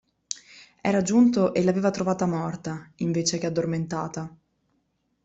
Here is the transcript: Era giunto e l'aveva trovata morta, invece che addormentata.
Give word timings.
Era 0.81 1.03
giunto 1.03 1.53
e 1.53 1.63
l'aveva 1.63 1.91
trovata 1.91 2.25
morta, 2.25 2.91
invece 2.95 3.37
che 3.37 3.45
addormentata. 3.45 4.35